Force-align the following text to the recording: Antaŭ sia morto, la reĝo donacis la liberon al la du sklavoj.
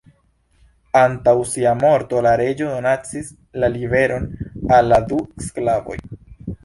Antaŭ 1.01 1.33
sia 1.49 1.73
morto, 1.83 2.23
la 2.27 2.31
reĝo 2.41 2.71
donacis 2.71 3.29
la 3.65 3.69
liberon 3.75 4.27
al 4.79 4.91
la 4.95 5.01
du 5.13 5.21
sklavoj. 5.51 6.01